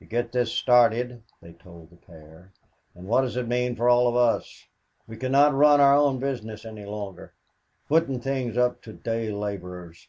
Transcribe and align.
"You 0.00 0.06
get 0.06 0.32
this 0.32 0.50
started," 0.50 1.22
they 1.42 1.52
told 1.52 1.90
the 1.90 1.96
pair, 1.96 2.52
"and 2.94 3.06
what 3.06 3.20
does 3.20 3.36
it 3.36 3.46
mean 3.46 3.76
for 3.76 3.86
all 3.86 4.08
of 4.08 4.16
us? 4.16 4.66
We 5.06 5.18
cannot 5.18 5.52
run 5.52 5.78
our 5.78 5.94
own 5.98 6.18
business 6.18 6.64
any 6.64 6.86
longer. 6.86 7.34
Putting 7.90 8.18
things 8.20 8.56
up 8.56 8.80
to 8.84 8.94
day 8.94 9.30
laborers! 9.30 10.08